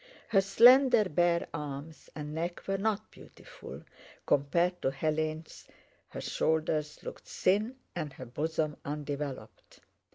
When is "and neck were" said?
2.15-2.79